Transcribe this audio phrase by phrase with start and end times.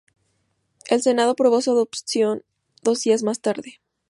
[0.89, 2.41] El Senado aprobó su adopción
[2.81, 3.79] dos días más tarde.